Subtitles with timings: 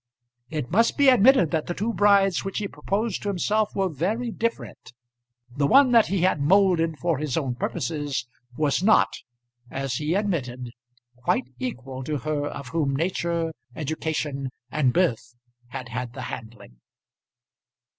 [0.49, 4.31] It must be admitted that the two brides which he proposed to himself were very
[4.31, 4.93] different.
[5.55, 8.25] The one that he had moulded for his own purposes
[8.57, 9.13] was not,
[9.69, 10.71] as he admitted,
[11.17, 15.35] quite equal to her of whom nature, education, and birth
[15.67, 16.77] had had the handling.